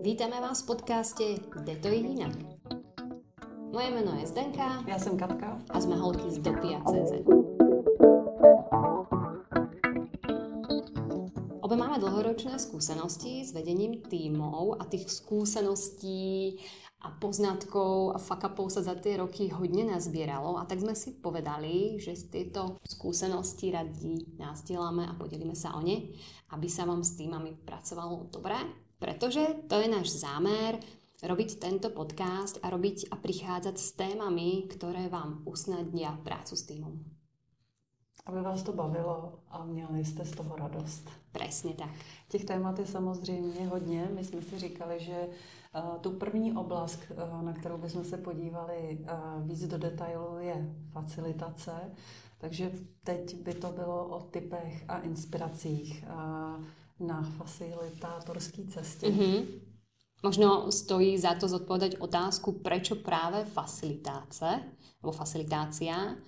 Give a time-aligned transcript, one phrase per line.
[0.00, 2.32] Vítame vás v podcaste Kde to je inak?
[3.68, 4.80] Moje meno je Zdenka.
[4.88, 5.60] Já jsem Katka.
[5.70, 7.12] A jsme holky z Dopia.cz.
[11.60, 16.56] Obe máme dlhoročné skúsenosti s vedením tímov a tých skúseností
[17.04, 22.00] a poznatkov a fakapov sa za tie roky hodne nazbieralo a tak sme si povedali,
[22.00, 26.08] že z tieto skúsenosti radi násdielame a podelíme sa o ne,
[26.56, 30.76] aby sa vám s týmami pracovalo dobre pretože to je náš zámer
[31.24, 36.94] robiť tento podcast a robiť a prichádzať s témami, ktoré vám usnadnia prácu s týmom.
[38.26, 41.10] Aby vás to bavilo a měli jste z toho radost.
[41.32, 41.90] Přesně tak.
[42.28, 44.08] Těch témat je samozřejmě hodně.
[44.14, 48.98] My jsme si říkali, že uh, tu první oblast, uh, na kterou bychom se podívali
[49.00, 51.72] uh, víc do detailu, je facilitace.
[52.38, 52.72] Takže
[53.04, 56.04] teď by to bylo o typech a inspiracích.
[56.08, 56.64] Uh,
[57.00, 59.08] na facilitátorskej ceste.
[59.08, 59.38] Mm-hmm.
[60.20, 64.60] Možno stojí za to zodpovedať otázku, prečo práve facilitáce,
[65.00, 66.20] alebo facilitácia.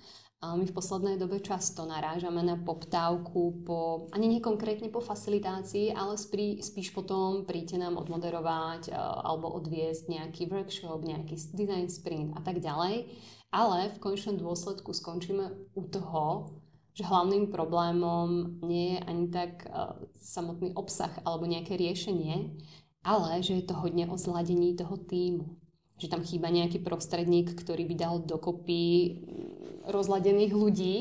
[0.43, 6.19] My v poslednej dobe často narážame na poptávku po, ani nie konkrétne po facilitácii, ale
[6.19, 12.59] spí, spíš potom príďte nám odmoderovať alebo odviesť nejaký workshop, nejaký design sprint a tak
[12.59, 13.07] ďalej.
[13.53, 16.49] Ale v konečnom dôsledku skončíme u toho,
[16.93, 22.53] že hlavným problémom nie je ani tak uh, samotný obsah alebo nejaké riešenie,
[23.01, 25.57] ale že je to hodne o zladení toho týmu.
[25.97, 30.95] Že tam chýba nejaký prostredník, ktorý by dal dokopy mm, rozladených ľudí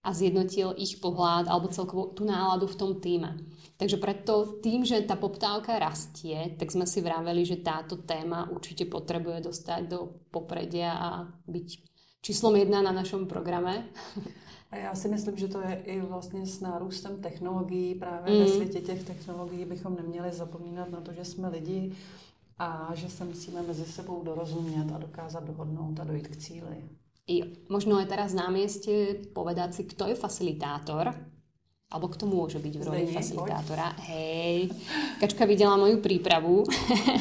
[0.00, 3.36] a zjednotil ich pohľad alebo celkovo tú náladu v tom týme.
[3.76, 8.88] Takže preto tým, že tá poptávka rastie, tak sme si vraveli, že táto téma určite
[8.88, 11.08] potrebuje dostať do popredia a
[11.48, 11.89] byť
[12.22, 13.84] číslom jedna na našom programe.
[14.70, 17.94] A já si myslím, že to je i vlastně s nárůstem technologií.
[17.94, 18.40] Právě mm.
[18.40, 21.92] ve světě těch technologií bychom neměli zapomínat na to, že jsme lidi
[22.58, 26.76] a že se musíme mezi sebou dorozumět a dokázat dohodnout a dojít k cíli.
[27.30, 27.46] Jo.
[27.70, 31.14] Možno je teraz na mieste povedať si, kto je facilitátor,
[31.90, 33.94] alebo kto môže byť v roli facilitátora.
[33.94, 34.02] Poď.
[34.10, 34.56] Hej,
[35.22, 36.66] Kačka videla moju prípravu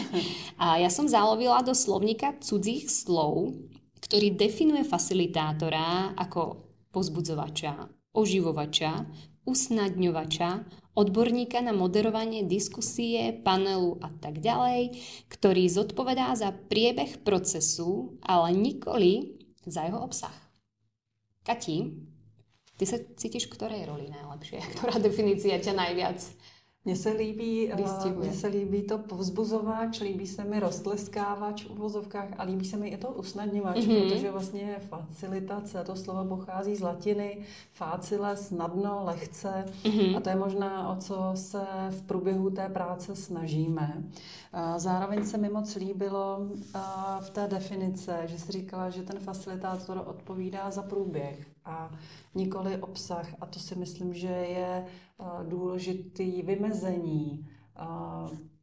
[0.63, 3.53] a ja som zalovila do slovníka cudzích slov,
[3.99, 9.05] ktorý definuje facilitátora ako pozbudzovača, oživovača,
[9.45, 10.49] usnadňovača,
[10.93, 14.99] odborníka na moderovanie diskusie, panelu a tak ďalej,
[15.31, 20.33] ktorý zodpovedá za priebeh procesu, ale nikoli za jeho obsah.
[21.47, 21.77] Kati,
[22.77, 24.59] ty sa cítiš v ktorej roli najlepšie?
[24.75, 26.19] Ktorá definícia ťa najviac
[26.85, 32.29] mně se líbí, uh, mně se líbí to povzbuzovač, líbí se mi roztleskávač v uvozovkách
[32.37, 34.09] a líbí se mi i to usnadňovač, mm-hmm.
[34.09, 37.37] protože vlastně facilitace, to slovo pochází z latiny,
[37.73, 40.17] facile, snadno, lehce mm-hmm.
[40.17, 44.03] a to je možná o co se v průběhu té práce snažíme.
[44.77, 46.39] Zároveň se mi moc líbilo
[47.19, 51.91] v té definice, že si říkala, že ten facilitátor odpovídá za průběh a
[52.35, 53.35] nikoli obsah.
[53.41, 54.85] A to si myslím, že je
[55.47, 57.49] důležitý vymezení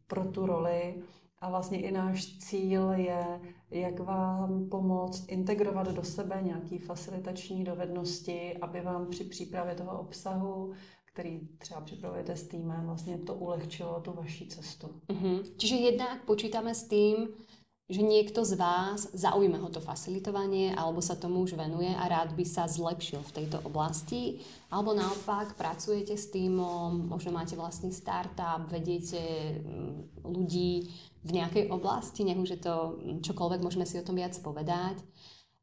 [0.06, 1.02] pro tu roli.
[1.40, 3.40] A vlastně i náš cíl je,
[3.70, 10.72] jak vám pomoct integrovat do sebe nějaké facilitační dovednosti, aby vám při přípravě toho obsahu
[11.16, 14.86] který třeba připravujete s týmem, vlastně to ulehčilo tu vaší cestu.
[15.08, 15.42] Mm-hmm.
[15.56, 17.28] Čiže jednak počítame s tým,
[17.86, 22.34] že niekto z vás zaujme ho to facilitovanie alebo sa tomu už venuje a rád
[22.34, 24.42] by sa zlepšil v tejto oblasti.
[24.74, 30.90] Alebo naopak pracujete s týmom, možno máte vlastný startup, vediete mm, ľudí
[31.22, 32.74] v nejakej oblasti, nech už je to
[33.22, 34.98] čokoľvek, môžeme si o tom viac povedať.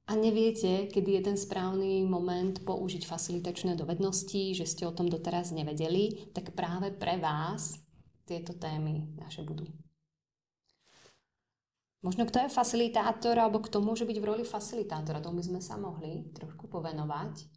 [0.08, 5.56] A neviete, kedy je ten správny moment použiť facilitačné dovednosti, že ste o tom doteraz
[5.56, 7.80] nevedeli, tak práve pre vás
[8.28, 9.68] tieto témy naše budú.
[12.04, 15.80] Možno kto je facilitátor, alebo kto môže byť v roli facilitátora, tomu by sme sa
[15.80, 17.48] mohli trošku povenovať.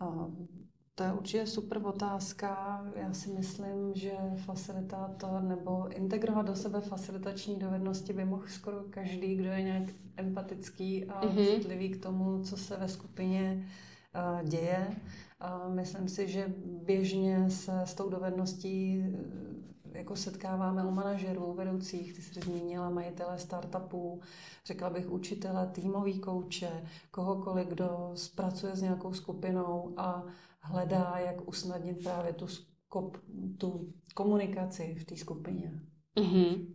[0.00, 0.48] Um,
[0.94, 2.82] to je určitě super otázka.
[2.96, 9.36] Já si myslím, že facilitátor nebo integrovat do sebe facilitační dovednosti by mohl skoro každý,
[9.36, 11.46] kdo je nějak empatický a mm-hmm.
[11.46, 13.68] citlivý k tomu, co se ve skupině
[14.14, 14.96] uh, děje.
[15.68, 19.04] Myslím si, že běžně se s tou dovedností
[19.94, 24.20] jako setkáváme u manažerů, vedoucích, ty jsi zmínila majitele startupů,
[24.66, 30.24] řekla bych učitele, týmový kouče, kohokoliv, kdo zpracuje s nějakou skupinou a
[30.60, 33.16] hledá, jak usnadnit právě tu, skop,
[33.58, 35.80] tu komunikaci v té skupině.
[36.16, 36.74] Mm-hmm.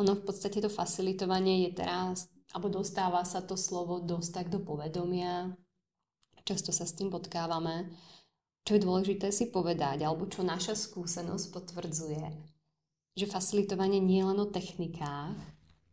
[0.00, 4.64] Ono v podstate to facilitovanie je teraz, alebo dostáva sa to slovo dosť tak do
[4.64, 5.52] povedomia.
[6.48, 7.92] Často sa s tým potkávame
[8.64, 12.24] čo je dôležité si povedať, alebo čo naša skúsenosť potvrdzuje,
[13.18, 15.36] že facilitovanie nie je len o technikách,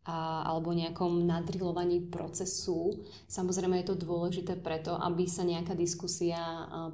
[0.08, 2.96] a, alebo nejakom nadrilovaní procesu.
[3.28, 6.40] Samozrejme je to dôležité preto, aby sa nejaká diskusia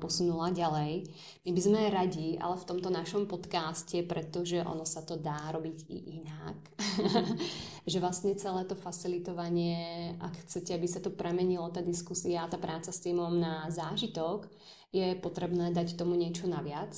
[0.02, 1.06] posunula ďalej.
[1.46, 5.78] My by sme radi, ale v tomto našom podcaste, pretože ono sa to dá robiť
[5.94, 6.58] i inak,
[7.92, 12.92] že vlastne celé to facilitovanie, ak chcete, aby sa to premenilo, tá diskusia, tá práca
[12.92, 14.48] s týmom na zážitok,
[14.94, 16.94] je potrebné dať tomu niečo naviac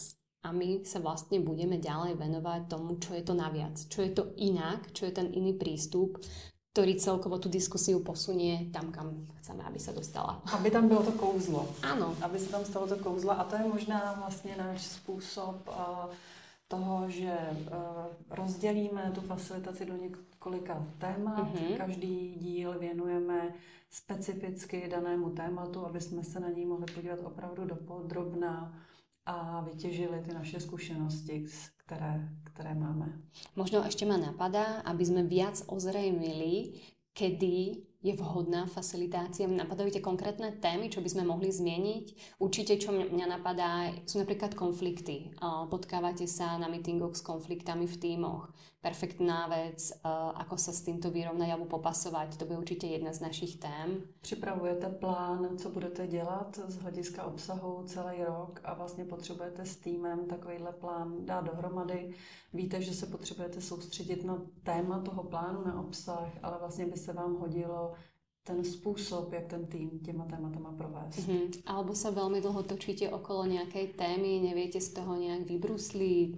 [0.45, 4.24] a my sa vlastne budeme ďalej venovať tomu, čo je to naviac, čo je to
[4.38, 6.21] inak, čo je ten iný prístup,
[6.75, 10.44] ktorý celkovo tú diskusiu posunie tam, kam chceme, aby sa dostala.
[10.51, 11.71] Aby tam bylo to kouzlo.
[11.80, 12.12] Áno.
[12.19, 16.12] Aby sa tam stalo to kouzlo a to je možná vlastně náš způsob uh,
[16.67, 17.67] toho, že uh,
[18.29, 21.47] rozdělíme tu facilitaci do několika témat.
[21.53, 21.77] Mm-hmm.
[21.77, 23.53] Každý díl věnujeme
[23.89, 28.73] specificky danému tématu, aby jsme se na něj mohli podívat opravdu do podrobna
[29.25, 31.45] a vytěžili ty naše zkušenosti,
[31.85, 33.21] které, které máme.
[33.56, 36.81] Možno ešte ma napadá, aby sme viac ozrejmili,
[37.13, 39.50] kedy je vhodná facilitácia?
[39.50, 42.38] Napadajú tie konkrétne témy, čo by sme mohli zmieniť?
[42.38, 45.34] Určite, čo mňa napadá, sú napríklad konflikty.
[45.74, 48.54] Potkávate sa na meetingoch s konfliktami v tímoch.
[48.86, 49.98] Perfektná vec,
[50.38, 52.38] ako sa s týmto vyrovnať alebo popasovať.
[52.38, 54.06] To bude určite jedna z našich tém.
[54.22, 60.30] Připravujete plán, co budete dělat z hlediska obsahu celý rok a vlastně potřebujete s týmem
[60.30, 62.13] takovýhle plán dát dohromady.
[62.54, 67.13] Víte, že se potřebujete soustředit na téma toho plánu, na obsah, ale vlastně by se
[67.13, 67.94] vám hodilo
[68.45, 71.18] ten spôsob, jak ten tým těma tématama provést.
[71.18, 71.65] Mm-hmm.
[71.65, 76.38] Alebo sa veľmi dlho točíte okolo nejakej témy, neviete z toho nejak vybrusliť.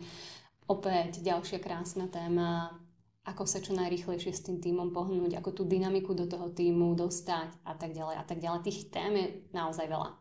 [0.72, 2.80] Opäť ďalšia krásna téma,
[3.28, 7.52] ako sa čo najrychlejšie s tým týmom pohnúť, ako tú dynamiku do toho týmu dostať
[7.68, 8.64] a tak ďalej a tak ďalej.
[8.64, 10.16] Tých tém je naozaj veľa.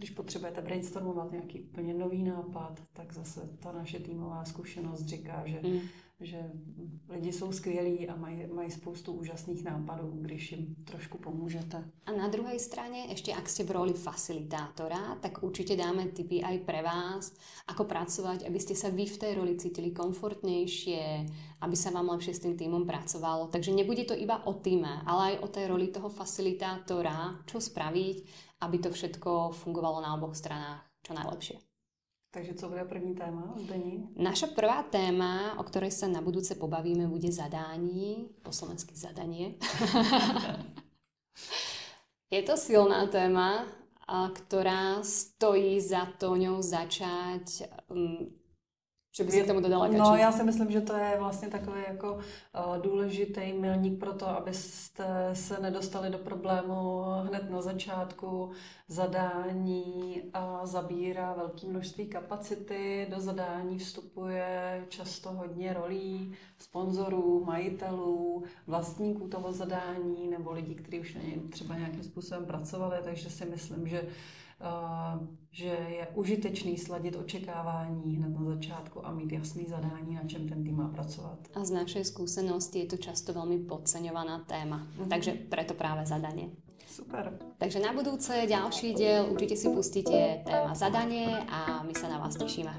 [0.00, 5.60] Když potřebujete brainstormovat nějaký úplně nový nápad, tak zase ta naše týmová zkušenost říká, že
[5.60, 5.80] mm
[6.20, 6.50] že
[7.08, 11.84] lidi jsou skvělí a mají, mají spoustu úžasných nápadů, když jim trošku pomůžete.
[12.06, 16.56] A na druhej strane, ešte ak ste v roli facilitátora, tak určite dáme tipy aj
[16.68, 17.32] pre vás,
[17.66, 21.02] ako pracovať, aby ste sa vy v tej roli cítili komfortnejšie,
[21.60, 23.48] aby sa vám lepšie s tým týmom pracovalo.
[23.48, 28.16] Takže nebude to iba o týme, ale aj o tej roli toho facilitátora, čo spraviť,
[28.60, 31.69] aby to všetko fungovalo na oboch stranách čo najlepšie.
[32.30, 34.08] Takže co bude první téma, Zdení?
[34.16, 39.58] Naša prvá téma, o ktorej sa na budúce pobavíme, bude zadání, po slovensky zadanie.
[42.30, 43.66] Je to silná téma,
[44.10, 47.66] ktorá stojí za to ňou začať
[49.20, 49.98] že by si tomu dodala kačí.
[49.98, 54.28] No já si myslím, že to je vlastně takový jako uh, důležitý milník pro to,
[54.28, 58.50] abyste se nedostali do problému hned na začátku.
[58.88, 60.22] Zadání
[60.64, 70.28] zabírá velké množství kapacity, do zadání vstupuje často hodně rolí sponzorů, majitelů, vlastníků toho zadání
[70.30, 74.02] nebo lidí, kteří už na něj třeba nějakým způsobem pracovali, takže si myslím, že
[75.50, 80.64] že je užitečný sladit očekávání hned na začátku a mít jasný zadání, na čem ten
[80.64, 81.38] tým má pracovat.
[81.54, 85.10] A z našej skúsenosti je to často veľmi podceňovaná téma, mm-hmm.
[85.10, 86.54] takže preto práve zadanie.
[86.90, 87.38] Super.
[87.58, 92.34] Takže na budúce ďalší diel určite si pustíte téma zadanie a my sa na vás
[92.34, 92.74] tešíme.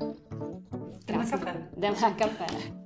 [1.08, 1.52] Jdem na kafe.
[1.78, 2.81] Jdem na kafe.